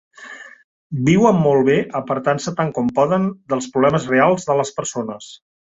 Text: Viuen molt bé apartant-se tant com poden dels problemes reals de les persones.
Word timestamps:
Viuen 1.09 1.37
molt 1.43 1.67
bé 1.69 1.75
apartant-se 2.01 2.55
tant 2.63 2.75
com 2.79 2.91
poden 3.01 3.31
dels 3.55 3.73
problemes 3.77 4.13
reals 4.17 4.51
de 4.51 4.59
les 4.63 4.79
persones. 4.81 5.35